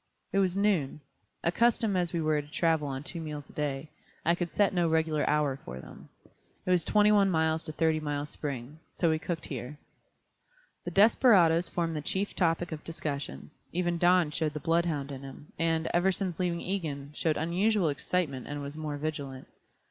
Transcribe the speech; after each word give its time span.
It 0.33 0.39
was 0.39 0.57
noon. 0.57 0.99
Accustomed 1.43 1.95
as 1.95 2.11
we 2.11 2.21
were 2.21 2.41
to 2.41 2.47
travel 2.49 2.87
on 2.87 3.03
two 3.03 3.21
meals 3.21 3.47
a 3.51 3.53
day, 3.53 3.91
I 4.25 4.33
could 4.33 4.51
set 4.51 4.73
no 4.73 4.89
regular 4.89 5.29
hour 5.29 5.57
for 5.63 5.79
them. 5.79 6.09
It 6.65 6.71
was 6.71 6.83
twenty 6.83 7.11
one 7.11 7.29
miles 7.29 7.61
to 7.65 7.71
Thirty 7.71 7.99
Mile 7.99 8.25
Spring. 8.25 8.79
So 8.95 9.11
we 9.11 9.19
cooked 9.19 9.45
here. 9.45 9.77
The 10.85 10.89
desperadoes 10.89 11.69
formed 11.69 11.95
the 11.95 12.01
chief 12.01 12.35
topic 12.35 12.71
of 12.71 12.83
discussion, 12.83 13.51
even 13.73 13.99
Don 13.99 14.31
showed 14.31 14.53
the 14.55 14.59
bloodhound 14.59 15.11
in 15.11 15.21
him, 15.21 15.53
and, 15.59 15.87
ever 15.93 16.11
since 16.11 16.39
leaving 16.39 16.61
Egan, 16.61 17.11
showed 17.13 17.37
unusual 17.37 17.89
excitement 17.89 18.47
and 18.47 18.59
was 18.59 18.75
more 18.75 18.97
vigilant. 18.97 19.47